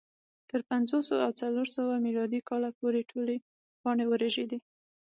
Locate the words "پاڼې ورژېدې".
3.81-4.59